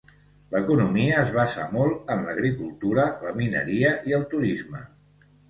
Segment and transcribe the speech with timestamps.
[0.53, 4.85] L'economia es basa molt en l'agricultura, la mineria i el turisme.